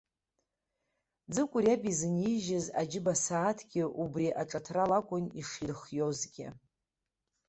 Ӡыкәыр 1.33 1.65
иаб 1.67 1.83
изынижьыз 1.91 2.65
аџьыба 2.81 3.13
сааҭгьы 3.23 3.83
убри 4.01 4.27
аҿыҭрала 4.41 4.97
акәын 4.99 5.25
иширхиозгьы. 5.39 6.47